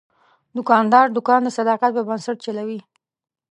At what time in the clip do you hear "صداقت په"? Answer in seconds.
1.57-2.03